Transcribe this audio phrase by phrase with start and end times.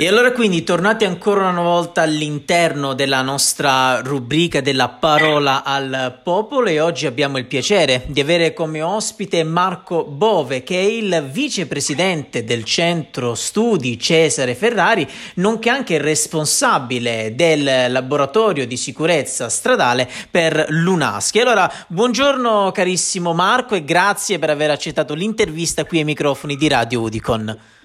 [0.00, 6.68] E allora quindi tornati ancora una volta all'interno della nostra rubrica della parola al popolo
[6.68, 12.44] e oggi abbiamo il piacere di avere come ospite Marco Bove che è il vicepresidente
[12.44, 21.40] del centro studi Cesare Ferrari nonché anche responsabile del laboratorio di sicurezza stradale per l'UNASCHI.
[21.40, 27.00] Allora buongiorno carissimo Marco e grazie per aver accettato l'intervista qui ai microfoni di Radio
[27.00, 27.77] Udicon.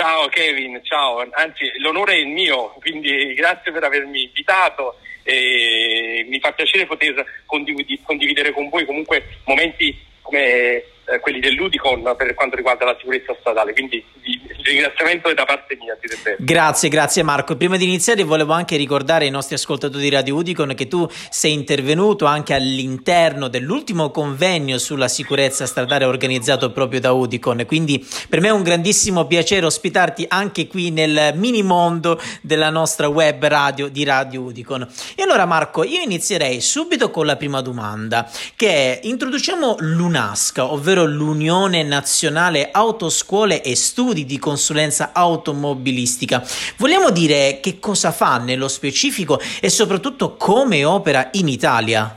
[0.00, 6.40] Ciao Kevin, ciao, anzi l'onore è il mio, quindi grazie per avermi invitato e mi
[6.40, 12.84] fa piacere poter condividere con voi comunque momenti come eh, quelli dell'Udicon per quanto riguarda
[12.84, 15.96] la sicurezza stradale, quindi il ringraziamento è da parte mia.
[16.38, 17.56] Grazie, grazie Marco.
[17.56, 21.52] Prima di iniziare volevo anche ricordare ai nostri ascoltatori di Radio Udicon che tu sei
[21.52, 28.48] intervenuto anche all'interno dell'ultimo convegno sulla sicurezza stradale organizzato proprio da Udicon, quindi per me
[28.48, 34.04] è un grandissimo piacere ospitarti anche qui nel mini mondo della nostra web radio di
[34.04, 34.86] Radio Udicon.
[35.14, 40.99] E allora Marco, io inizierei subito con la prima domanda, che è introduciamo l'UNASCA, ovvero
[41.00, 46.42] ovvero l'Unione Nazionale Autoscuole e Studi di Consulenza Automobilistica.
[46.76, 52.16] Vogliamo dire che cosa fa nello specifico e soprattutto come opera in Italia?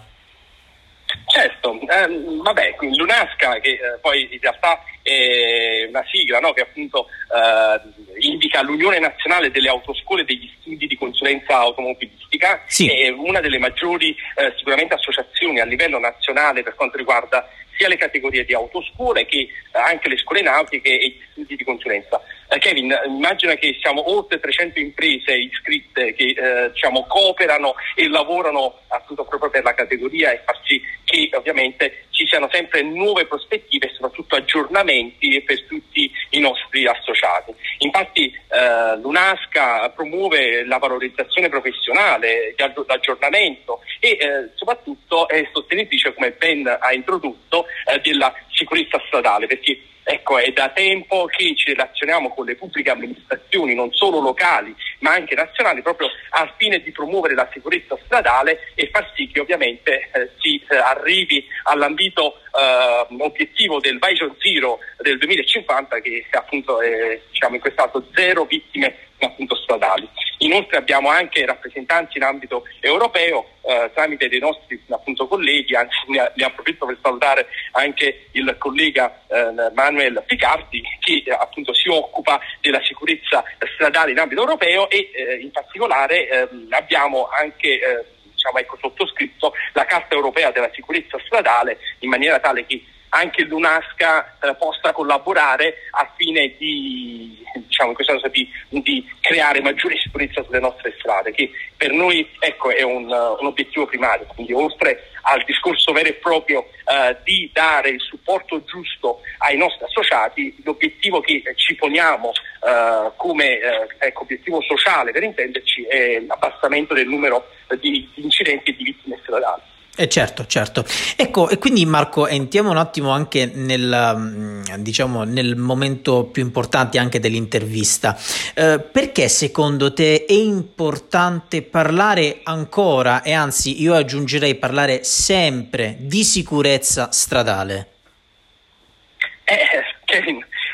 [1.25, 7.07] Certo, ehm, vabbè, l'UNASCA che eh, poi in realtà è una sigla no, che appunto
[7.07, 12.89] eh, indica l'Unione Nazionale delle Autoscuole degli Studi di Consulenza Automobilistica, sì.
[12.89, 17.97] è una delle maggiori eh, sicuramente associazioni a livello nazionale per quanto riguarda sia le
[17.97, 22.21] categorie di autoscuole che eh, anche le scuole nautiche e gli studi di consulenza.
[22.49, 28.79] Eh, Kevin, immagina che siamo oltre 300 imprese iscritte che eh, diciamo, cooperano e lavorano
[28.87, 30.81] appunto proprio per la categoria e far sì
[31.29, 37.53] che ovviamente ci siano sempre nuove prospettive e soprattutto aggiornamenti per tutti i nostri associati.
[37.79, 42.55] Infatti eh, l'UNASCA promuove la valorizzazione professionale,
[42.87, 48.33] l'aggiornamento e eh, soprattutto è sostenitrice, come ben ha introdotto, eh, della
[48.73, 53.93] sicurezza stradale, perché Ecco, è da tempo che ci relazioniamo con le pubbliche amministrazioni, non
[53.93, 59.09] solo locali, ma anche nazionali, proprio al fine di promuovere la sicurezza stradale e far
[59.15, 66.01] sì che ovviamente eh, si eh, arrivi all'ambito eh, obiettivo del Vision Zero del 2050,
[66.01, 70.07] che appunto è diciamo, in questo caso zero vittime appunto stradali.
[70.39, 76.31] Inoltre abbiamo anche rappresentanti in ambito europeo eh, tramite dei nostri appunto, colleghi, anzi ne,
[76.43, 83.43] approfitto per salutare anche il collega eh, Manuel Picardi che appunto si occupa della sicurezza
[83.73, 89.53] stradale in ambito europeo e eh, in particolare ehm, abbiamo anche eh, diciamo, ecco, sottoscritto
[89.73, 92.83] la Carta europea della sicurezza stradale in maniera tale che
[93.13, 97.93] anche l'UNASCA eh, possa collaborare a fine di, diciamo,
[98.31, 103.45] di, di, creare maggiore sicurezza sulle nostre strade, che per noi ecco, è un, un
[103.45, 109.21] obiettivo primario, quindi oltre al discorso vero e proprio eh, di dare il supporto giusto
[109.39, 115.83] ai nostri associati, l'obiettivo che ci poniamo eh, come eh, ecco, obiettivo sociale per intenderci
[115.83, 117.47] è l'abbassamento del numero
[117.79, 119.72] di incidenti e di vittime stradali.
[119.95, 120.83] Eh certo, certo.
[121.15, 126.97] Ecco, e quindi Marco, entriamo un attimo anche nel, mm, diciamo, nel momento più importante
[126.97, 128.17] anche dell'intervista.
[128.55, 136.23] Eh, perché secondo te è importante parlare ancora e anzi io aggiungerei parlare sempre di
[136.23, 137.92] sicurezza stradale?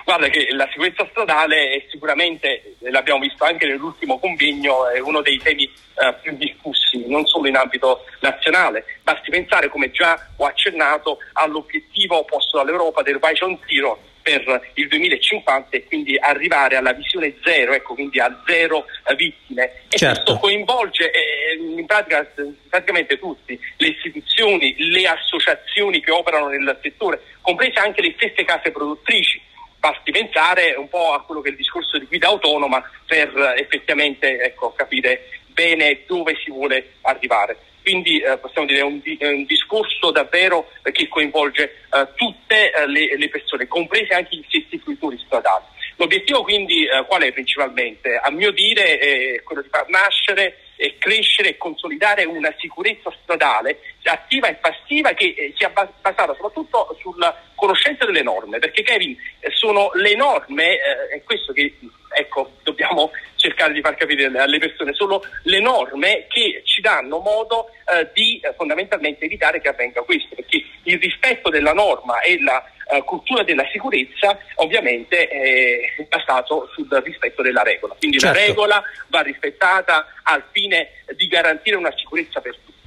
[0.10, 5.22] Eh, Guarda che la sicurezza stradale è sicuramente, l'abbiamo visto anche nell'ultimo convegno, è uno
[5.22, 8.86] dei temi eh, più discussi, non solo in ambito nazionale.
[9.04, 15.78] Basti pensare, come già ho accennato, all'obiettivo posto dall'Europa del Vision Zero per il 2050
[15.78, 19.72] e quindi arrivare alla visione zero, ecco, quindi a zero eh, vittime.
[19.90, 20.24] E certo.
[20.24, 22.28] questo coinvolge eh, in pratica
[22.68, 28.72] praticamente tutti, le istituzioni, le associazioni che operano nel settore, comprese anche le stesse case
[28.72, 29.42] produttrici
[29.80, 33.62] basti pensare un po' a quello che è il discorso di guida autonoma per eh,
[33.62, 37.58] effettivamente ecco, capire bene dove si vuole arrivare.
[37.82, 43.18] Quindi eh, possiamo dire un, un discorso davvero eh, che coinvolge eh, tutte eh, le,
[43.18, 45.66] le, persone, comprese anche gli stessi fruitori stradali.
[45.96, 48.16] L'obiettivo quindi eh, qual è principalmente?
[48.22, 53.80] A mio dire è quello di far nascere e crescere e consolidare una sicurezza stradale
[54.04, 59.16] attiva e passiva che sia basata soprattutto sulla conoscenza delle norme, perché Kevin
[59.60, 61.74] sono le norme, eh, è questo che
[62.14, 67.70] ecco, dobbiamo cercare di far capire alle persone, sono le norme che ci danno modo
[67.94, 72.64] eh, di eh, fondamentalmente evitare che avvenga questo, perché il rispetto della norma e la
[72.92, 77.96] uh, cultura della sicurezza ovviamente è basato sul rispetto della regola.
[78.00, 78.40] Quindi certo.
[78.40, 82.79] la regola va rispettata al fine di garantire una sicurezza per tutti.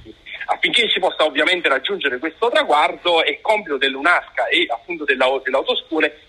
[0.45, 5.27] Affinché si possa ovviamente raggiungere questo traguardo è compito dell'UNASCA e appunto della,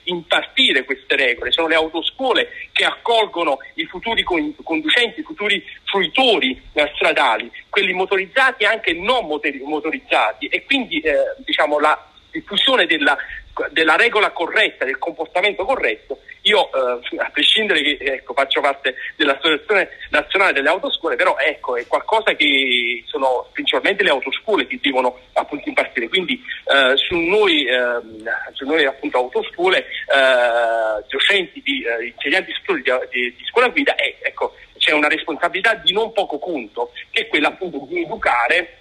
[0.04, 1.52] impartire queste regole.
[1.52, 8.64] Sono le autoscuole che accolgono i futuri conducenti, i futuri fruitori eh, stradali, quelli motorizzati
[8.64, 11.14] e anche non motorizzati e quindi eh,
[11.44, 13.16] diciamo, la diffusione della,
[13.70, 19.88] della regola corretta, del comportamento corretto io, eh, a prescindere che ecco, faccio parte dell'Associazione
[20.10, 25.68] Nazionale delle Autoscuole, però ecco, è qualcosa che sono principalmente le autoscuole che devono appunto
[25.68, 26.08] impartire.
[26.08, 26.34] Quindi
[26.64, 28.00] eh, su noi, eh,
[28.52, 34.54] su noi appunto autoscuole, eh, docenti, di, eh, insegnanti di, di, di, scuola guida, ecco,
[34.76, 38.80] c'è una responsabilità di non poco conto, che è quella appunto di educare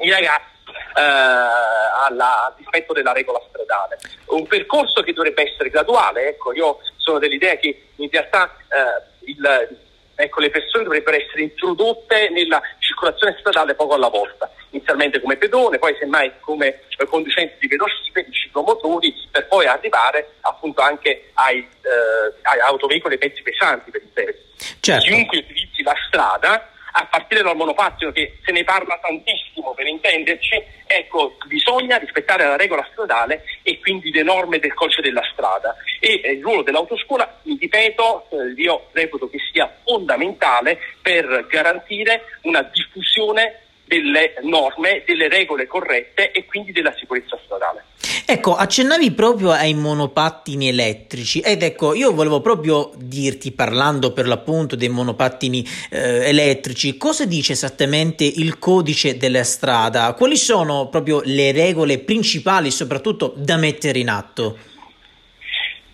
[0.00, 0.55] i ragazzi eh,
[0.94, 3.98] alla, al rispetto della regola stradale.
[4.26, 9.78] Un percorso che dovrebbe essere graduale, ecco, io sono dell'idea che in realtà eh, il,
[10.14, 15.78] ecco, le persone dovrebbero essere introdotte nella circolazione stradale poco alla volta, inizialmente come pedone,
[15.78, 22.60] poi semmai come conducenti di velocipedi, ciclomotori, per poi arrivare appunto anche ai, eh, ai
[22.60, 24.32] autoveicoli e mezzi pesanti per intero.
[24.80, 25.04] Certo.
[25.04, 30.62] Chiunque utilizzi la strada a partire dal monopattino che se ne parla tantissimo per intenderci,
[30.86, 35.74] ecco, bisogna rispettare la regola stradale e quindi le norme del codice della strada.
[36.00, 42.62] E eh, il ruolo dell'autoscuola, ripeto, eh, io reputo che sia fondamentale per garantire una
[42.62, 47.85] diffusione delle norme, delle regole corrette e quindi della sicurezza stradale.
[48.24, 54.76] Ecco, accennavi proprio ai monopattini elettrici ed ecco, io volevo proprio dirti, parlando per l'appunto
[54.76, 60.12] dei monopattini eh, elettrici, cosa dice esattamente il codice della strada?
[60.14, 64.58] Quali sono proprio le regole principali, soprattutto da mettere in atto?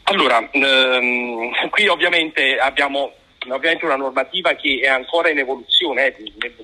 [0.05, 3.13] Allora, ehm, qui ovviamente abbiamo
[3.49, 6.15] ovviamente una normativa che è ancora in evoluzione, eh.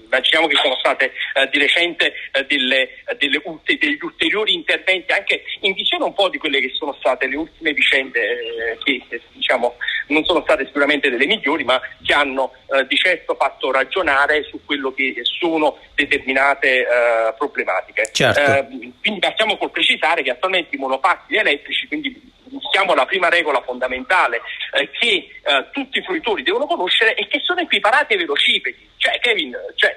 [0.04, 2.88] immaginiamo che sono state eh, di recente eh, delle,
[3.18, 7.36] delle, degli ulteriori interventi anche in visione un po' di quelle che sono state le
[7.36, 9.76] ultime vicende eh, che diciamo,
[10.08, 14.60] non sono state sicuramente delle migliori ma che hanno eh, di certo fatto ragionare su
[14.64, 18.10] quello che sono determinate eh, problematiche.
[18.12, 18.66] Certo.
[19.00, 22.36] quindi partiamo col precisare che attualmente i monopattini elettrici, quindi
[22.70, 24.40] diciamo la prima regola fondamentale
[24.72, 28.88] eh, che eh, tutti i fruitori devono conoscere è che sono equiparati ai velocipedi.
[28.96, 29.94] Cioè, Kevin, cioè,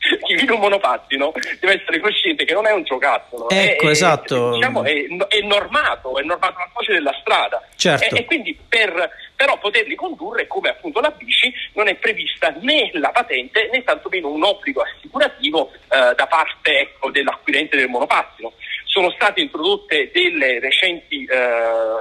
[0.22, 3.48] chi vive un monopattino deve essere cosciente che non è un giocattolo.
[3.50, 4.50] Ecco, è, esatto.
[4.50, 7.62] È, diciamo, è, è, normato, è normato la voce della strada.
[7.76, 8.14] Certo.
[8.14, 12.90] E, e quindi per però poterli condurre come appunto la bici non è prevista né
[12.92, 18.52] la patente né tantomeno un obbligo assicurativo eh, da parte ecco, dell'acquirente del monopattino
[19.00, 21.36] sono state introdotte delle recenti eh,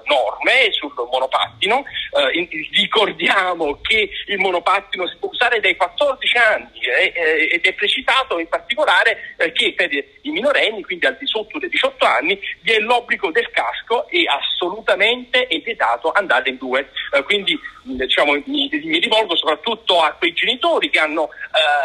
[0.04, 7.14] norme sul monopattino, eh, ricordiamo che il monopattino si può usare dai 14 anni eh,
[7.16, 11.58] eh, ed è precisato in particolare eh, che per i minorenni, quindi al di sotto
[11.58, 16.90] dei 18 anni, vi è l'obbligo del casco e assolutamente è vietato andare in due.
[17.14, 21.30] Eh, quindi diciamo, mi, mi, rivolgo soprattutto a quei genitori che hanno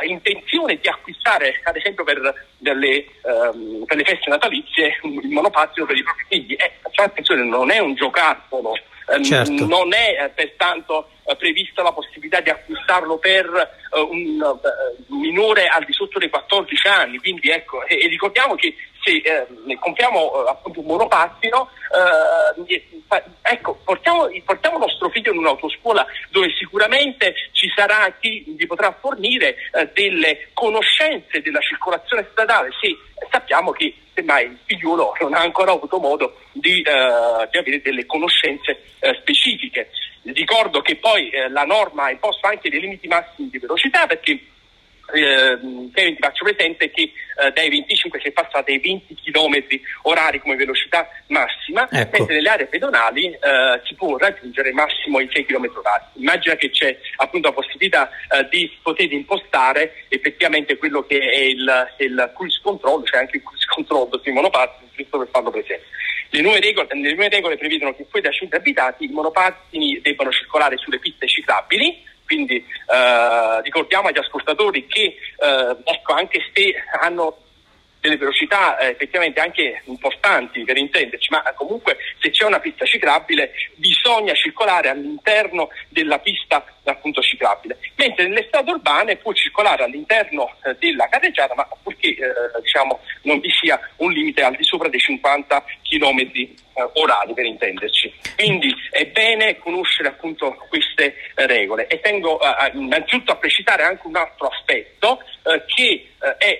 [0.06, 2.20] intenzione di acquistare, ad esempio per,
[2.58, 6.52] delle, ehm, per le feste natalizie, il monopattino per i propri figli.
[6.52, 9.66] Eh, attenzione, non è un giocattolo, eh, certo.
[9.66, 11.08] non è eh, pertanto
[11.38, 16.88] prevista la possibilità di acquistarlo per eh, un uh, minore al di sotto dei 14
[16.88, 21.68] anni, quindi ecco, e, e ricordiamo che se eh, compriamo appunto un monopattino,
[23.42, 28.96] ecco, portiamo, portiamo, il nostro figlio in un'autoscuola dove sicuramente ci sarà chi gli potrà
[28.98, 29.56] fornire
[29.92, 32.96] delle conoscenze della circolazione stradale, se
[33.30, 38.06] sappiamo che semmai il figliolo non ha ancora avuto modo di, eh, di avere delle
[38.06, 39.90] conoscenze eh, specifiche.
[40.24, 44.40] Ricordo che poi eh, la norma ha imposto anche dei limiti massimi di velocità perché
[45.12, 49.62] eh, faccio presente che eh, dai 25 si è passati ai 20 km
[50.02, 52.16] orari come velocità massima, ecco.
[52.16, 56.04] mentre nelle aree pedonali eh, si può raggiungere massimo i 6 km orari.
[56.14, 61.94] Immagina che c'è appunto la possibilità eh, di poter impostare effettivamente quello che è il,
[61.98, 65.84] il cruise control, cioè anche il cruise control sui monopattini, giusto per farlo presente.
[66.34, 70.32] Le nuove, regole, le nuove regole prevedono che fuori da centri abitati i monopattini debbano
[70.32, 77.43] circolare sulle piste ciclabili, quindi eh, ricordiamo agli ascoltatori che eh, ecco, anche se hanno
[78.04, 83.52] delle velocità eh, effettivamente anche importanti per intenderci, ma comunque se c'è una pista ciclabile
[83.76, 90.76] bisogna circolare all'interno della pista appunto ciclabile, mentre nelle strade urbane può circolare all'interno eh,
[90.78, 95.00] della carreggiata, ma purché eh, diciamo, non vi sia un limite al di sopra dei
[95.00, 98.12] 50 km eh, orari per intenderci.
[98.36, 104.06] Quindi è bene conoscere appunto queste eh, regole e tengo eh, innanzitutto a precisare anche
[104.06, 105.22] un altro aspetto
[105.66, 106.08] che
[106.38, 106.58] è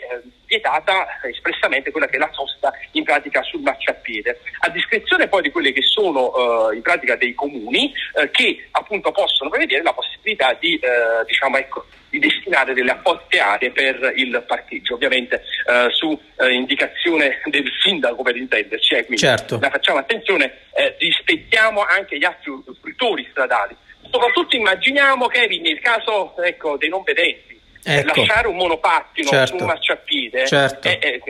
[0.54, 5.50] vietata espressamente quella che è la sosta in pratica sul marciapiede, a discrezione poi di
[5.50, 7.92] quelle che sono in pratica dei comuni
[8.30, 10.78] che appunto possono prevedere la possibilità di
[11.26, 17.40] diciamo ecco di destinare delle apposite aree per il parcheggio, ovviamente eh, su eh, indicazione
[17.46, 19.58] del sindaco per intenderci, eh, quindi certo.
[19.58, 23.76] facciamo attenzione, eh, rispettiamo anche gli altri fruitori stradali.
[24.08, 27.53] Soprattutto immaginiamo Kevin nel caso ecco, dei non vedenti,
[27.86, 28.20] Ecco.
[28.20, 29.56] lasciare un monopattino certo.
[29.56, 30.88] su un marciapiede certo.
[30.88, 31.22] eh, eh,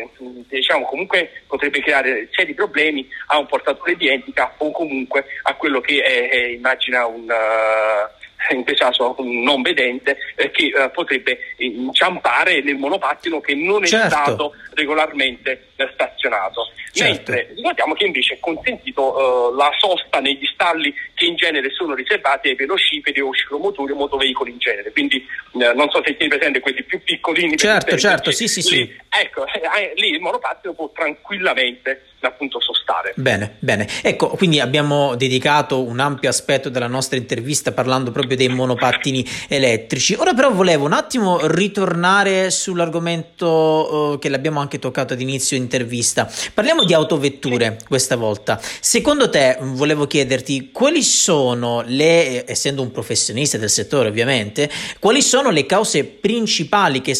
[0.49, 5.80] diciamo, comunque potrebbe creare seri problemi a un portatore di handicap o comunque a quello
[5.80, 10.91] che è, è immagina un, uh, in questo caso un non vedente, eh, che eh,
[10.91, 14.09] potrebbe inciampare nel monopattino che non è certo.
[14.09, 16.71] stato regolarmente eh, stazionato.
[16.93, 17.33] Certo.
[17.33, 21.95] Mentre ricordiamo che invece è consentito eh, la sosta negli stalli che in genere sono
[21.95, 24.93] riservati ai velocipedi o ciclomotori o motoveicoli in genere.
[24.93, 27.57] Quindi eh, non so se tieni presente quelli più piccolini.
[27.57, 28.97] Certo, certo, sì, sì, sì.
[29.09, 33.12] ecco, eh, lì il monopattino può tranquillamente appunto sostare.
[33.16, 33.88] Bene, bene.
[34.02, 40.14] Ecco, quindi abbiamo dedicato un ampio aspetto della nostra intervista parlando proprio dei monopattini elettrici.
[40.14, 46.31] Ora però volevo un attimo ritornare sull'argomento uh, che l'abbiamo anche toccato ad inizio intervista.
[46.52, 48.61] Parliamo di autovetture questa volta.
[48.81, 55.50] Secondo te, volevo chiederti, quali sono le, essendo un professionista del settore ovviamente, quali sono
[55.50, 57.16] le cause principali che eh,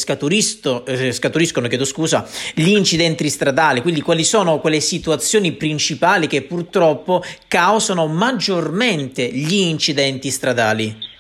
[1.13, 3.81] scaturiscono, chiedo scusa, gli incidenti stradali?
[3.81, 11.13] Quindi quali sono quelle situazioni principali che purtroppo causano maggiormente gli incidenti stradali?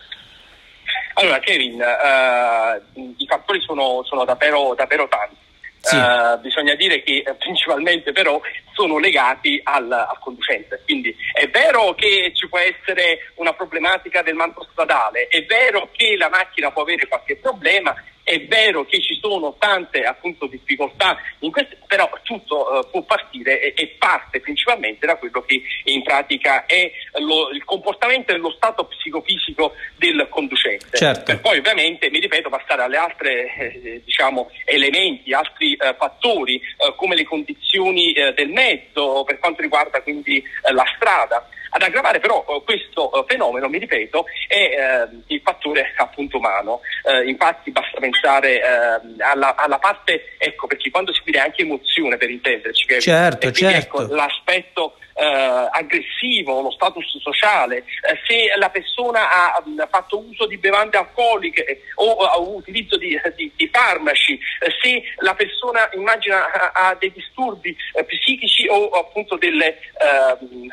[1.14, 5.43] Allora, Kevin, uh, i fattori sono, sono davvero, davvero tanti.
[5.81, 5.97] Sì.
[5.97, 8.40] Uh, bisogna dire che eh, principalmente però
[8.73, 10.81] sono legati al, al, conducente.
[10.85, 16.16] Quindi è vero che ci può essere una problematica del manto stradale, è vero che
[16.16, 21.76] la macchina può avere qualche problema, è vero che ci sono tante appunto, difficoltà, queste,
[21.87, 26.90] però tutto uh, può partire e, e, parte principalmente da quello che in pratica è
[27.21, 30.97] lo, il comportamento e lo stato psicofisico del conducente.
[30.97, 31.25] Certo.
[31.25, 36.95] Per poi ovviamente, mi ripeto, passare alle altre eh, diciamo, elementi, altri eh, fattori eh,
[36.97, 41.47] come le condizioni eh, del mezzo per quanto riguarda quindi eh, la strada.
[41.76, 46.81] Ad aggravare però eh, questo eh, fenomeno, mi ripeto, è eh, il fattore appunto umano.
[47.02, 52.16] Eh, infatti basta pensare eh, alla, alla, parte, ecco, perché quando si vive anche emozione
[52.16, 54.02] per intenderci, che certo, ecco, certo.
[54.02, 60.47] Ecco, l'aspetto eh, aggressivo, lo status sociale, eh, se la persona ha mm, fatto uso
[60.47, 66.50] di bevande alcoliche o ha utilizzo di, di, di farmaci, eh, se la persona immagina
[66.52, 69.78] ha, ha dei disturbi eh, psichici o appunto delle,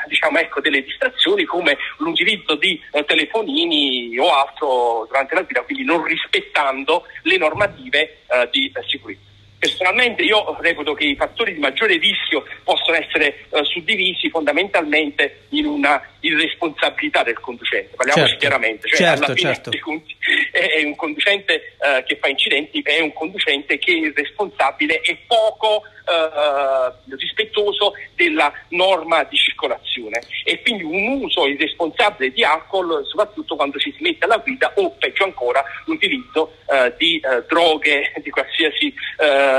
[0.07, 5.83] diciamo, ecco, delle distrazioni come l'utilizzo di eh, telefonini o altro durante la guida, quindi
[5.83, 9.30] non rispettando le normative eh, di sicurezza.
[9.61, 15.67] Personalmente io reputo che i fattori di maggiore rischio possono essere eh, suddivisi fondamentalmente in
[15.67, 19.69] una irresponsabilità del conducente, parliamoci certo, chiaramente, cioè certo, alla fine certo.
[20.51, 25.83] è un conducente eh, che fa incidenti, è un conducente che è irresponsabile e poco
[26.11, 33.77] eh, rispettoso della norma di circolazione e quindi un uso irresponsabile di alcol soprattutto quando
[33.77, 38.93] ci si mette alla guida o peggio ancora l'utilizzo eh, di eh, droghe di qualsiasi
[39.19, 39.50] eh,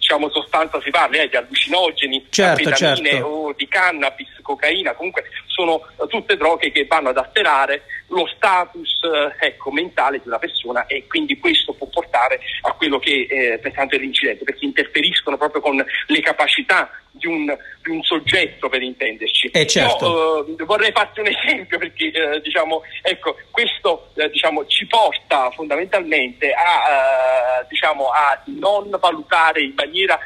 [0.00, 3.26] diciamo, sostanza si parli, eh, di allucinogeni, certo, certo.
[3.26, 9.00] o di cannabis, cocaina, comunque sono eh, tutte droghe che vanno ad alterare lo status
[9.04, 13.58] eh, ecco, mentale di una persona e quindi questo può portare a quello che eh,
[13.58, 18.82] pertanto è l'incidente, perché interferiscono proprio con le capacità di un, di un soggetto per
[18.82, 19.48] intenderci.
[19.48, 20.46] Eh certo.
[20.48, 25.50] Io, eh, vorrei farti un esempio perché eh, diciamo, ecco, questo eh, diciamo, ci porta
[25.50, 30.18] fondamentalmente a, diciamo, a non valutare in maniera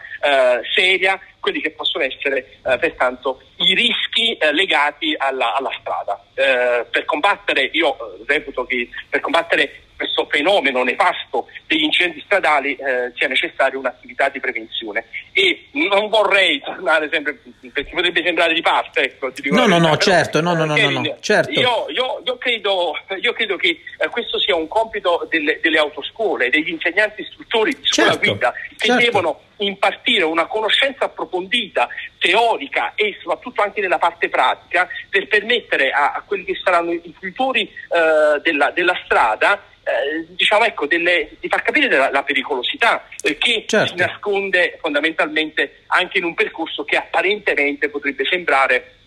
[0.75, 6.19] seria quelli che possono essere eh, pertanto i rischi eh, legati alla, alla strada.
[6.33, 7.95] Eh, per combattere, io
[8.27, 14.41] reputo che per combattere questo fenomeno nefasto degli incidenti stradali eh, sia necessaria un'attività di
[14.41, 15.07] prevenzione.
[15.33, 17.39] E non vorrei tornare sempre,
[17.73, 19.03] perché potrebbe sembrare di parte.
[19.03, 21.51] Ecco, no, no, no, certo, no, no, no, no, no, certo.
[21.51, 26.51] Io, io, io, credo, io credo che eh, questo sia un compito delle, delle, autoscuole,
[26.51, 29.03] degli insegnanti istruttori di scuola certo, guida, che certo.
[29.03, 36.13] devono impartire una conoscenza approfondita, teorica e soprattutto anche nella parte pratica per permettere a,
[36.13, 41.49] a quelli che saranno i fruitori eh, della, della, strada eh, diciamo ecco, delle, di
[41.49, 43.87] far capire la, la pericolosità eh, che certo.
[43.87, 49.04] si nasconde fondamentalmente anche in un percorso che apparentemente potrebbe sembrare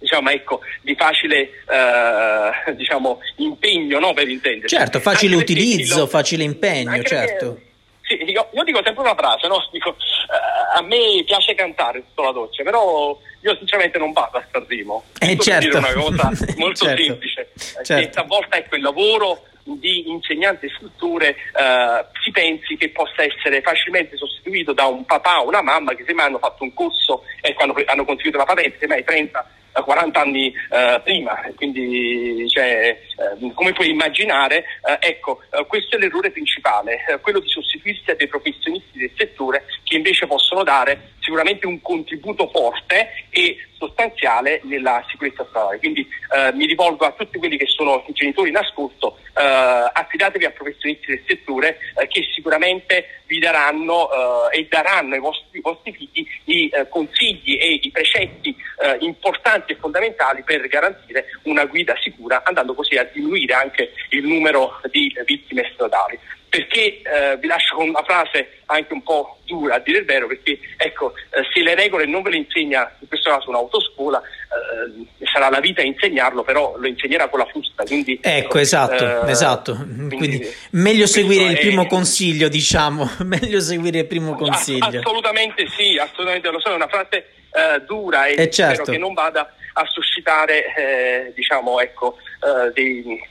[0.00, 4.74] diciamo, ecco, di facile eh, diciamo, impegno no, per intenderci.
[4.74, 7.54] Certo, facile anche utilizzo, lo, facile impegno, certo.
[7.54, 9.56] Che, sì, io, io, dico sempre una frase, no?
[9.70, 14.44] dico, uh, a me piace cantare sotto la doccia, però io sinceramente non vado a
[14.50, 15.04] Sanremo.
[15.20, 15.78] Eh, certo.
[15.78, 17.02] dire una cosa molto certo.
[17.02, 17.48] semplice,
[17.82, 18.20] certo.
[18.22, 24.16] che volta ecco, il lavoro di insegnante istruttore uh, si pensi che possa essere facilmente
[24.16, 27.62] sostituito da un papà o una mamma che semmai hanno fatto un corso e ecco,
[27.62, 32.98] hanno, hanno conseguito la patente, semmai 30 40 anni eh, prima, quindi cioè,
[33.40, 38.10] eh, come puoi immaginare, eh, ecco, eh, questo è l'errore principale, eh, quello di sostituirsi
[38.10, 44.60] a dei professionisti del settore che invece possono dare sicuramente un contributo forte e sostanziale
[44.64, 45.78] nella sicurezza stradale.
[45.78, 50.50] Quindi eh, mi rivolgo a tutti quelli che sono i genitori in ascolto, affidatevi a
[50.50, 54.10] professionisti del settore che sicuramente vi daranno
[54.50, 58.54] e daranno ai vostri, vostri figli i consigli e i precetti
[58.98, 64.78] importanti e fondamentali per garantire una guida sicura, andando così a diminuire anche il numero
[64.90, 66.18] di vittime stradali.
[66.50, 70.26] Perché eh, vi lascio con una frase anche un po' dura a dire il vero,
[70.26, 75.26] perché ecco, eh, se le regole non ve le insegna in questo caso un'autoscuola, eh,
[75.32, 77.84] sarà la vita a insegnarlo, però lo insegnerà con la frusta.
[77.84, 79.74] Quindi, ecco, esatto, eh, esatto.
[79.76, 81.86] Quindi, quindi meglio seguire il primo è...
[81.86, 84.98] consiglio, diciamo, meglio seguire il primo consiglio.
[84.98, 88.82] Assolutamente sì, assolutamente lo so, è una frase eh, dura e, e certo.
[88.82, 93.22] spero che non vada a suscitare eh, diciamo, ecco, eh, dei,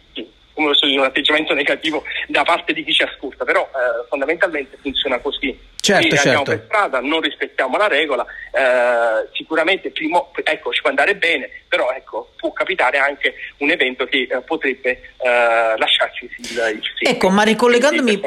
[0.59, 5.57] come un atteggiamento negativo da parte di chi ci ascolta, però eh, fondamentalmente funziona così.
[5.81, 6.43] Certo, Se certo.
[6.43, 11.89] per strada, non rispettiamo la regola, eh, sicuramente primo, ecco, ci può andare bene, però
[11.95, 17.15] ecco, può capitare anche un evento che eh, potrebbe eh, lasciarci il, il segno.
[17.15, 18.19] Ecco, ma ricollegandomi,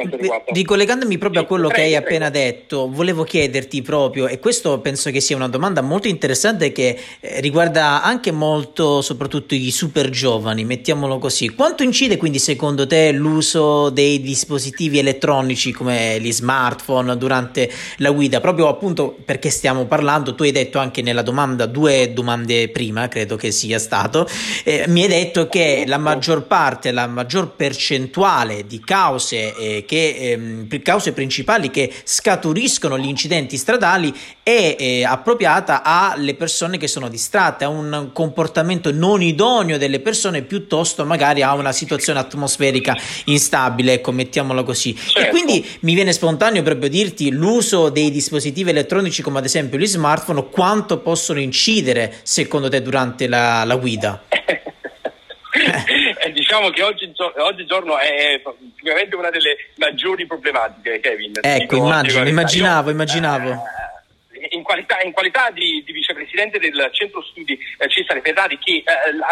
[0.47, 2.05] ricollegandomi proprio sì, a quello prego, che hai prego.
[2.05, 6.99] appena detto, volevo chiederti proprio, e questo penso che sia una domanda molto interessante che
[7.19, 11.49] eh, riguarda anche molto, soprattutto i super giovani, mettiamolo così.
[11.49, 18.39] Quanto incide quindi secondo te l'uso dei dispositivi elettronici come gli smartphone durante la guida?
[18.39, 23.35] Proprio appunto perché stiamo parlando, tu hai detto anche nella domanda, due domande prima, credo
[23.35, 24.25] che sia stato,
[24.63, 30.15] eh, mi hai detto che la maggior parte, la maggior percentuale di cause, eh, che,
[30.17, 37.09] ehm, cause principali che scaturiscono gli incidenti stradali è eh, appropriata alle persone che sono
[37.09, 42.95] distratte, a un comportamento non idoneo delle persone piuttosto magari a una situazione situazione atmosferica
[43.25, 44.95] instabile, ecco, mettiamola così.
[44.95, 45.19] Certo.
[45.19, 49.87] E quindi mi viene spontaneo proprio dirti l'uso dei dispositivi elettronici come ad esempio gli
[49.87, 54.23] smartphone, quanto possono incidere secondo te durante la, la guida?
[54.29, 58.41] eh, diciamo che oggi, oggigiorno è
[58.75, 61.33] sicuramente una delle maggiori problematiche, Kevin.
[61.41, 63.51] Ecco, immagino, immaginavo, immaginavo.
[63.51, 65.93] Eh, in qualità, in qualità di, di,
[66.33, 68.83] vicepresidente del centro studi eh, Cesare Ferrari che eh,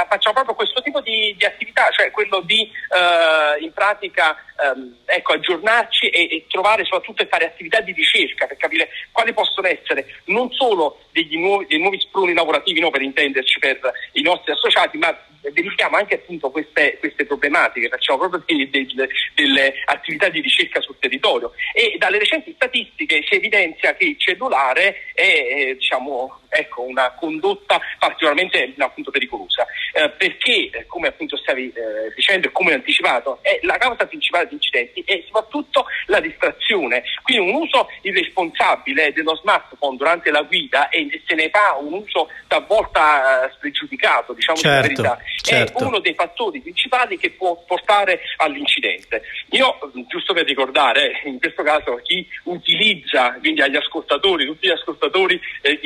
[0.08, 5.34] facciamo proprio questo tipo di, di, attività, cioè quello di eh, in pratica ehm, ecco,
[5.34, 10.22] aggiornarci e, e, trovare soprattutto e fare attività di ricerca per capire quali possono essere
[10.26, 13.80] non solo degli nuovi, dei nuovi sproni lavorativi no, per intenderci per
[14.14, 19.74] i nostri associati, ma verifichiamo anche appunto queste, queste problematiche, facciamo proprio delle, delle, delle,
[19.86, 21.52] attività di ricerca sul territorio.
[21.74, 27.80] E dalle recenti statistiche si evidenzia che il cellulare è eh, diciamo, ecco, una condotta
[27.98, 33.60] particolarmente appunto, pericolosa eh, perché eh, come appunto stavi eh, dicendo e come anticipato è
[33.64, 39.98] la causa principale di incidenti è soprattutto la distrazione quindi un uso irresponsabile dello smartphone
[39.98, 44.76] durante la guida e se ne fa un uso talvolta eh, spregiudicato diciamo certo.
[44.76, 45.80] la verità certo.
[45.80, 49.24] è uno dei fattori principali che può portare all'incidente.
[49.52, 55.40] Io, giusto per ricordare, in questo caso chi utilizza, quindi agli ascoltatori, tutti gli ascoltatori
[55.62, 55.80] eh,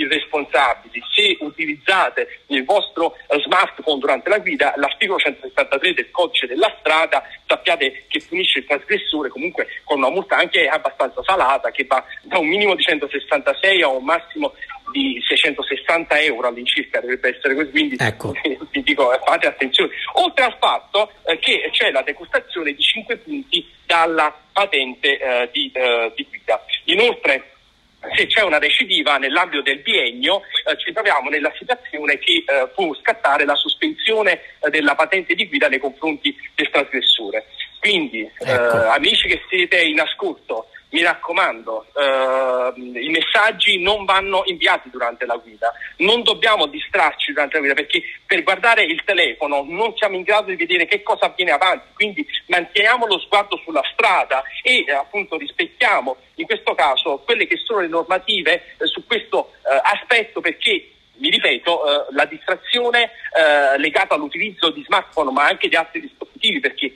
[0.56, 6.74] irresponsabili, se utilizzate il vostro eh, smartphone durante la guida, l'articolo 163 del codice della
[6.80, 12.04] strada, sappiate che punisce il trasgressore comunque con una multa anche abbastanza salata che va
[12.24, 14.54] da un minimo di 166 a un massimo
[14.92, 18.34] di 660 euro all'incirca dovrebbe essere così, quindi ecco.
[18.72, 19.92] vi dico fate attenzione.
[20.14, 25.70] Oltre al fatto eh, che c'è la degustazione di 5 punti dalla patente eh, di,
[25.74, 26.64] eh, di guida.
[26.86, 27.55] Inoltre
[28.16, 32.94] se c'è una recidiva nell'ambito del biennio eh, ci troviamo nella situazione che eh, può
[32.96, 37.46] scattare la sospensione eh, della patente di guida nei confronti del trasgressore.
[37.80, 38.44] Quindi ecco.
[38.50, 45.26] Eh, amici che siete in ascolto, mi raccomando, eh, i messaggi non vanno inviati durante
[45.26, 50.16] la guida, non dobbiamo distrarci durante la guida perché per guardare il telefono non siamo
[50.16, 54.86] in grado di vedere che cosa avviene avanti, quindi manteniamo lo sguardo sulla strada e
[54.88, 59.78] eh, appunto rispettiamo in questo caso quelle che sono le normative eh, su questo eh,
[59.84, 65.76] aspetto perché mi ripeto, eh, la distrazione eh, legata all'utilizzo di smartphone ma anche di
[65.76, 66.96] altri dispositivi perché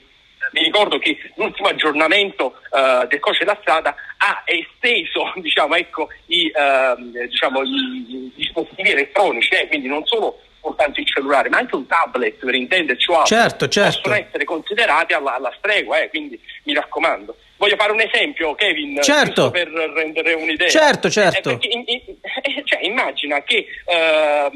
[0.52, 6.50] mi ricordo che l'ultimo aggiornamento uh, del codice della strada ha esteso diciamo, ecco, i,
[6.54, 11.86] uh, diciamo, i, dispositivi elettronici, eh, quindi non solo soltanto il cellulare, ma anche un
[11.86, 14.00] tablet per intenderci certo, certo.
[14.00, 17.36] possono essere considerati alla, alla stregua, eh, quindi mi raccomando.
[17.60, 19.50] Voglio fare un esempio, Kevin, certo.
[19.50, 20.66] per rendere un'idea.
[20.66, 21.50] Certo, certo.
[21.50, 22.00] Eh, in, in,
[22.40, 24.50] eh, cioè, immagina che eh,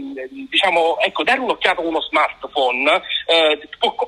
[0.49, 3.61] diciamo, ecco, dare un'occhiata a uno smartphone eh,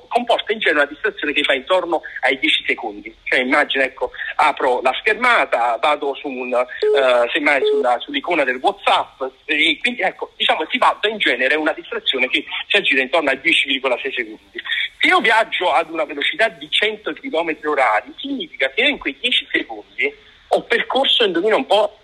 [0.08, 3.14] comporta in genere una distrazione che fa intorno ai 10 secondi.
[3.24, 9.20] Cioè, immagina, ecco, apro la schermata, vado su un, eh, semmai sulla, sull'icona del WhatsApp,
[9.44, 13.40] e quindi ecco, diciamo, si valuta in genere una distrazione che si aggira intorno ai
[13.42, 14.62] 10,6 secondi.
[14.98, 19.16] Se io viaggio ad una velocità di 100 km orari, significa che io in quei
[19.20, 20.14] 10 secondi
[20.48, 21.98] ho percorso, indovina un po',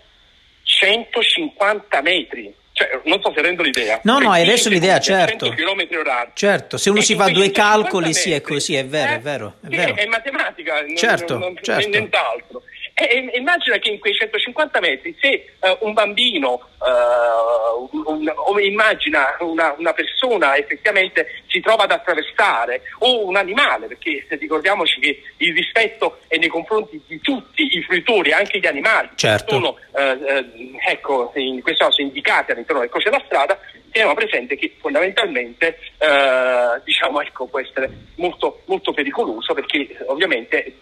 [0.63, 2.53] 150 metri.
[2.73, 3.99] Cioè, non so se rendo l'idea.
[4.03, 5.45] No, no, hai reso l'idea, certo.
[5.45, 6.31] 100 km orari.
[6.33, 9.15] Certo, se uno si fa due calcoli, metri, sì, è così, è vero, eh?
[9.15, 9.55] è vero.
[9.61, 9.95] È, vero.
[9.95, 11.89] è matematica, certo, non, non, certo.
[11.89, 12.63] nient'altro.
[12.95, 19.35] E, immagina che in quei 150 metri, se uh, un bambino uh, un, o immagina
[19.39, 25.55] una, una, persona effettivamente si trova ad attraversare, o un animale, perché ricordiamoci che il
[25.55, 29.55] rispetto è nei confronti di tutti i fruitori, anche gli animali, certo.
[29.55, 33.59] sono uh, ecco, in questo caso indicati all'interno del codice della strada,
[33.91, 35.77] teniamo presente che fondamentalmente
[36.83, 40.77] diciamo, ecco, può essere molto, molto pericoloso perché ovviamente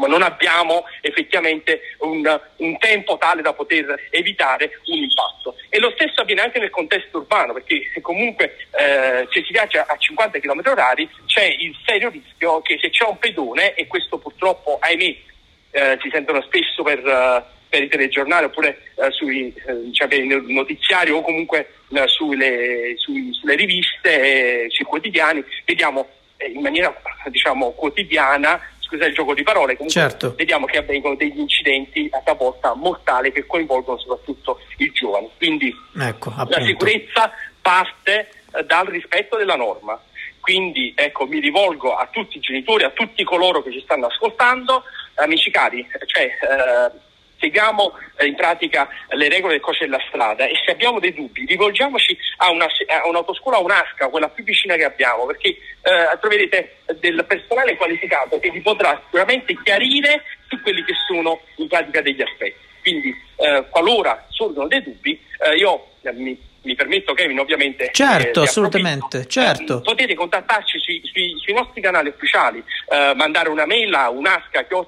[0.00, 5.56] diciamo, non abbiamo effettivamente un, un, tempo tale da poter evitare un impatto.
[5.68, 9.86] E lo stesso avviene anche nel contesto urbano, perché se comunque eh, se si viaggia
[9.86, 14.18] a 50 km orari c'è il serio rischio che se c'è un pedone, e questo
[14.18, 15.16] purtroppo ahimè
[15.72, 21.10] eh, si sentono spesso per, uh, per i telegiornali oppure uh, sui uh, diciamo, notiziari
[21.10, 21.74] o comunque
[22.06, 26.08] sulle, sui, sulle, riviste, sui quotidiani, vediamo
[26.52, 26.94] in maniera
[27.26, 28.60] diciamo, quotidiana
[28.90, 30.34] scusa il gioco di parole, comunque certo.
[30.36, 35.30] vediamo che avvengono degli incidenti a talvolta mortali che coinvolgono soprattutto i giovani.
[35.36, 37.30] Quindi ecco, la sicurezza
[37.62, 40.00] parte eh, dal rispetto della norma.
[40.40, 44.82] Quindi ecco, mi rivolgo a tutti i genitori, a tutti coloro che ci stanno ascoltando,
[45.16, 46.98] amici cari, cioè, eh,
[47.40, 51.46] seguiamo eh, in pratica le regole del codice della strada e se abbiamo dei dubbi
[51.46, 56.76] rivolgiamoci a, una, a un'autoscuola, a un'ASCA, quella più vicina che abbiamo, perché eh, troverete
[57.00, 62.22] del personale qualificato che vi potrà sicuramente chiarire su quelli che sono in pratica degli
[62.22, 62.68] aspetti.
[62.82, 68.44] Quindi eh, qualora sorgono dei dubbi, eh, io mi mi permetto Kevin ovviamente certo eh,
[68.44, 69.78] assolutamente certo.
[69.78, 74.78] Eh, potete contattarci sui, sui, sui, nostri canali ufficiali eh, mandare una mail a unasca.it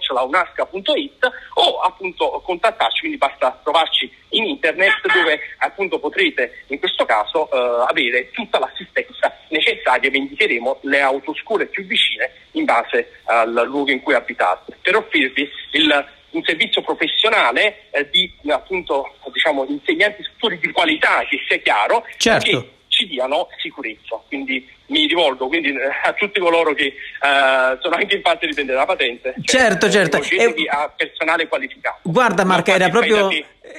[1.54, 7.86] o appunto contattarci quindi basta trovarci in internet dove appunto potrete in questo caso eh,
[7.88, 14.00] avere tutta l'assistenza necessaria vi indicheremo le autoscuole più vicine in base al luogo in
[14.00, 20.70] cui abitate per offrirvi il un servizio professionale eh, di appunto diciamo insegnanti istruttori di
[20.72, 22.60] qualità che sia chiaro certo.
[22.60, 27.96] che ci diano sicurezza quindi mi rivolgo quindi eh, a tutti coloro che uh, sono
[27.96, 30.54] anche in fase di prendere la patente cioè, certo certo e...
[30.68, 33.28] a personale qualificato guarda Marca era proprio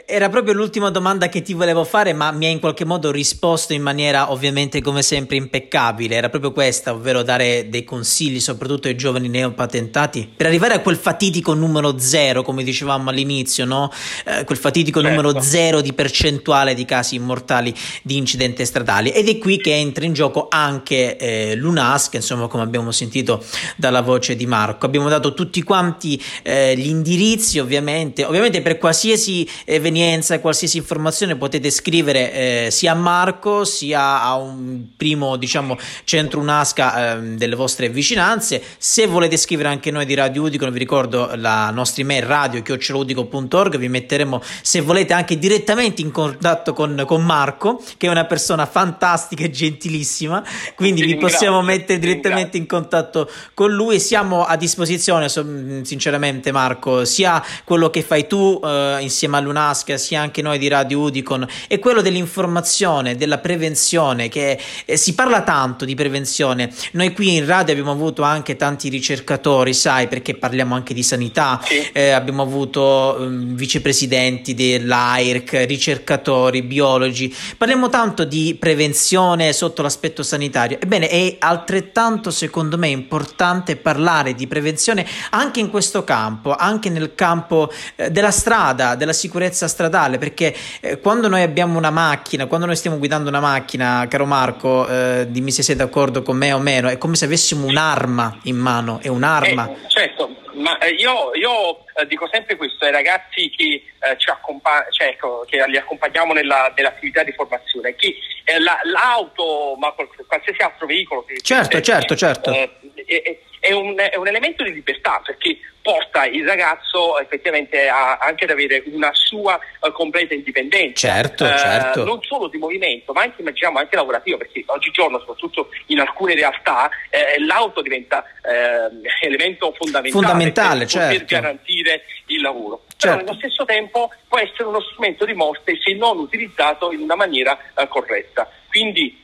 [0.05, 3.73] era proprio l'ultima domanda che ti volevo fare, ma mi hai in qualche modo risposto
[3.73, 6.15] in maniera ovviamente come sempre impeccabile.
[6.15, 10.95] Era proprio questa, ovvero dare dei consigli soprattutto ai giovani neopatentati per arrivare a quel
[10.95, 13.91] fatidico numero zero, come dicevamo all'inizio, no?
[14.25, 15.21] Eh, quel fatidico certo.
[15.21, 19.09] numero zero di percentuale di casi immortali di incidenti stradali.
[19.09, 23.43] Ed è qui che entra in gioco anche anche eh, l'UNASC, insomma, come abbiamo sentito
[23.75, 24.85] dalla voce di Marco.
[24.85, 28.23] Abbiamo dato tutti quanti eh, gli indirizzi, ovviamente.
[28.23, 34.85] Ovviamente per qualsiasi evenienza, qualsiasi informazione potete scrivere eh, sia a Marco sia a un
[34.95, 38.61] primo, diciamo, centro UNASCA ehm, delle vostre vicinanze.
[38.77, 43.89] Se volete scrivere anche noi di Radio Udicon, vi ricordo la nostra email radio.org, vi
[43.89, 49.43] metteremo se volete anche direttamente in contatto con, con Marco, che è una persona fantastica
[49.43, 50.43] e gentilissima,
[50.75, 53.99] quindi vi possiamo mettere direttamente in contatto con lui.
[53.99, 60.41] Siamo a disposizione, sinceramente, Marco, sia quello che fai tu eh, insieme all'UNASCA, sia anche
[60.41, 65.95] noi di Radio Udicon, e quello dell'informazione, della prevenzione, che eh, si parla tanto di
[65.95, 66.71] prevenzione.
[66.91, 71.59] Noi qui in radio abbiamo avuto anche tanti ricercatori, sai, perché parliamo anche di sanità,
[71.63, 71.89] sì.
[71.91, 80.72] eh, abbiamo avuto eh, vicepresidenti dell'AIRC, ricercatori, biologi, parliamo tanto di prevenzione sotto l'aspetto sanitario.
[80.79, 87.15] Ebbene, è altrettanto secondo me importante parlare di prevenzione anche in questo campo, anche nel
[87.15, 92.65] campo eh, della strada, della sicurezza stradale, perché eh, quando noi abbiamo una macchina, quando
[92.65, 96.59] noi stiamo guidando una macchina, caro Marco, eh, dimmi se sei d'accordo con me o
[96.59, 99.69] meno, è come se avessimo un'arma in mano, è un'arma.
[99.69, 104.29] Eh, certo, ma eh, io, io eh, dico sempre questo ai ragazzi che, eh, ci
[104.29, 109.93] accompa- cioè, ecco, che li accompagniamo nella, nell'attività di formazione, che eh, la, l'auto, ma
[110.27, 112.51] qualsiasi altro veicolo che certo, certo, certo.
[112.51, 112.69] È,
[113.05, 113.39] è,
[113.71, 118.81] un, è un elemento di libertà perché porta il ragazzo effettivamente a, anche ad avere
[118.87, 121.07] una sua uh, completa indipendenza.
[121.07, 122.03] Certo, uh, certo.
[122.05, 126.89] Non solo di movimento, ma anche, immaginiamo, anche lavorativo, perché oggigiorno, soprattutto in alcune realtà,
[127.09, 131.19] eh, l'auto diventa eh, elemento fondamentale, fondamentale per certo.
[131.19, 132.83] poter garantire il lavoro.
[132.95, 133.17] Certo.
[133.17, 137.15] Però nello stesso tempo può essere uno strumento di morte se non utilizzato in una
[137.15, 138.49] maniera uh, corretta.
[138.73, 139.21] Quindi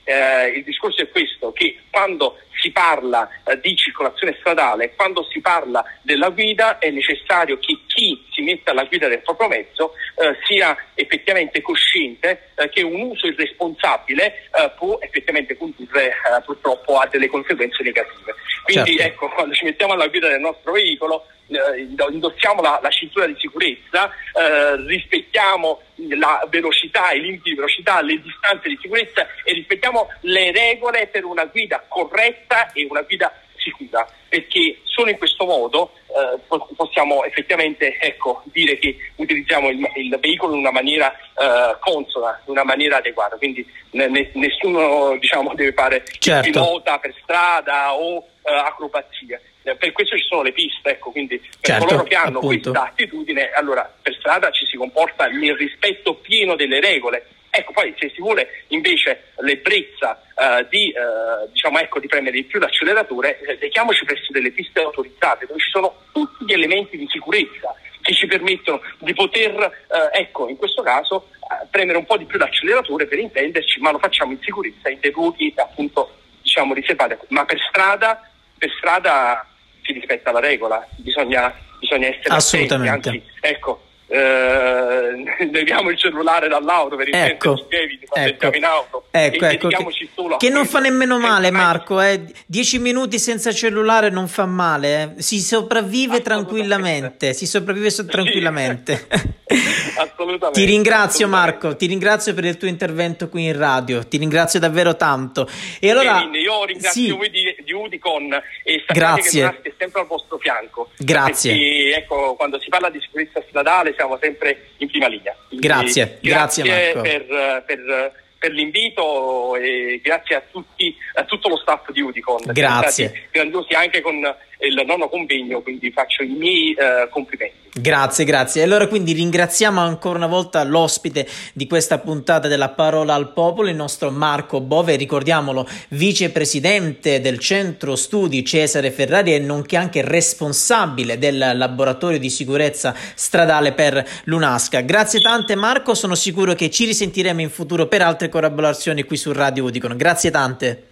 [0.53, 3.27] il discorso è questo, che quando si parla
[3.59, 8.85] di circolazione stradale, quando si parla della guida è necessario che chi si mette alla
[8.85, 14.97] guida del proprio mezzo eh, sia effettivamente cosciente eh, che un uso irresponsabile eh, può
[15.01, 18.35] effettivamente condurre eh, purtroppo a delle conseguenze negative.
[18.63, 19.13] Quindi certo.
[19.13, 23.35] ecco, quando ci mettiamo alla guida del nostro veicolo eh, indossiamo la, la, cintura di
[23.37, 30.09] sicurezza, eh, rispettiamo la velocità, i limiti di velocità, le distanze di sicurezza e rispettiamo
[30.21, 33.33] le regole per una guida corretta e una guida
[33.69, 40.17] sicura, perché solo in questo modo eh, possiamo effettivamente ecco, dire che utilizziamo il, il,
[40.19, 45.73] veicolo in una maniera eh, consona, in una maniera adeguata, quindi ne, nessuno diciamo, deve
[45.73, 46.49] fare certo.
[46.49, 49.39] pilota per strada o eh, acrobazia.
[49.63, 52.71] Eh, per questo ci sono le piste, ecco, quindi per certo, coloro che hanno appunto.
[52.71, 57.25] questa attitudine, allora per strada ci si comporta nel rispetto pieno delle regole.
[57.51, 62.43] Ecco, poi se si vuole invece l'ebbrezza uh, di, uh, diciamo, ecco, di premere di
[62.43, 67.73] più l'acceleratore, eh, presso delle piste autorizzate dove ci sono tutti gli elementi di sicurezza
[68.01, 71.29] che ci permettono di poter, uh, ecco, in questo caso,
[71.69, 75.11] premere un po' di più l'acceleratore per intenderci, ma lo facciamo in sicurezza in dei
[75.11, 77.15] luoghi appunto diciamo riservati.
[77.29, 79.45] Ma per strada, per strada
[79.81, 83.09] si rispetta la regola, bisogna, bisogna essere Assolutamente.
[83.09, 89.03] Attenti, anzi, ecco, eh, leviamo il cellulare dall'auto per ecco, intenderci quando ecco, in auto.
[89.11, 92.23] Ecco, ecco, che, che non fa nemmeno male Marco eh.
[92.47, 95.21] dieci minuti senza cellulare non fa male eh.
[95.21, 99.07] si sopravvive tranquillamente si sopravvive so- tranquillamente.
[99.49, 100.59] Assolutamente.
[100.59, 104.95] Ti ringrazio Marco ti ringrazio per il tuo intervento qui in radio ti ringrazio davvero
[104.95, 105.47] tanto.
[105.79, 107.11] E allora Kevin, io ringrazio sì.
[107.11, 109.59] voi di, di Udicon e sapete Grazie.
[109.61, 111.51] che è sempre al vostro fianco Grazie.
[111.51, 115.35] perché ecco quando si parla di sicurezza stradale siamo sempre in prima linea.
[115.47, 117.01] Quindi grazie, grazie, grazie Marco.
[117.01, 122.41] Per, per, per, l'invito e grazie a, tutti, a tutto lo staff di Udicon.
[122.47, 123.27] Grazie.
[123.31, 127.58] Grandiosi anche con il nono convegno, quindi faccio i miei uh, complimenti.
[127.81, 128.63] Grazie, grazie.
[128.63, 133.75] Allora quindi ringraziamo ancora una volta l'ospite di questa puntata della Parola al Popolo, il
[133.75, 141.53] nostro Marco Bove, ricordiamolo, vicepresidente del Centro Studi Cesare Ferrari e nonché anche responsabile del
[141.55, 144.81] laboratorio di sicurezza stradale per l'UNASCA.
[144.81, 149.31] Grazie tante Marco, sono sicuro che ci risentiremo in futuro per altre collaborazioni qui su
[149.31, 149.95] Radio Udicon.
[149.95, 150.88] Grazie tante.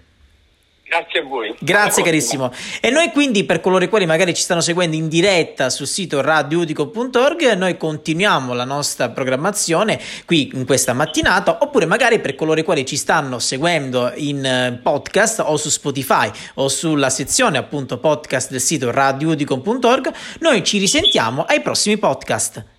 [0.89, 1.53] Grazie a voi.
[1.59, 2.49] Grazie carissimo.
[2.79, 6.21] E noi quindi per coloro i quali magari ci stanno seguendo in diretta sul sito
[6.21, 12.63] radioudico.org, noi continuiamo la nostra programmazione qui in questa mattinata, oppure magari per coloro i
[12.63, 18.61] quali ci stanno seguendo in podcast o su Spotify o sulla sezione appunto podcast del
[18.61, 22.76] sito radioudico.org, noi ci risentiamo ai prossimi podcast.